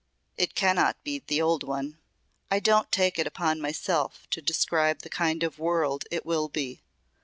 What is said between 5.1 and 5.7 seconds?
kind of